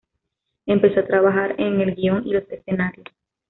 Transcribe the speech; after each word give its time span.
Empezó 0.65 1.01
a 1.01 1.05
trabajar 1.05 1.53
en 1.59 1.79
el 1.79 1.93
guion 1.93 2.25
y 2.25 2.33
los 2.33 2.49
escenarios. 2.49 3.05